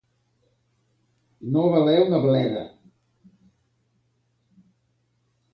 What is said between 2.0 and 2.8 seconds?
una bleda.